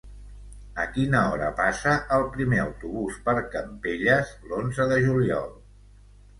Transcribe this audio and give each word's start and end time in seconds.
A 0.83 0.85
quina 0.95 1.19
hora 1.33 1.49
passa 1.59 1.93
el 2.17 2.25
primer 2.39 2.63
autobús 2.63 3.21
per 3.29 3.37
Campelles 3.59 4.35
l'onze 4.51 4.93
de 4.95 5.01
juliol? 5.09 5.57